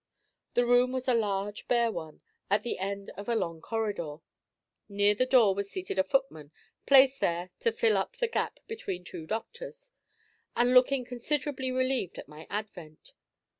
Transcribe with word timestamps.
The 0.55 0.65
room 0.65 0.91
was 0.93 1.07
a 1.07 1.13
large 1.13 1.67
bare 1.67 1.91
one, 1.91 2.21
at 2.49 2.63
the 2.63 2.79
end 2.79 3.11
of 3.11 3.29
a 3.29 3.35
long 3.35 3.61
corridor. 3.61 4.17
Near 4.89 5.13
the 5.13 5.27
door 5.27 5.53
was 5.53 5.69
seated 5.69 5.99
a 5.99 6.03
footman, 6.03 6.51
placed 6.87 7.19
there 7.19 7.51
to 7.59 7.71
fill 7.71 7.97
up 7.97 8.15
the 8.15 8.27
gap 8.27 8.61
between 8.65 9.03
two 9.03 9.27
doctors, 9.27 9.91
and 10.55 10.73
looking 10.73 11.05
considerably 11.05 11.71
relieved 11.71 12.17
at 12.17 12.27
my 12.27 12.47
advent. 12.49 13.13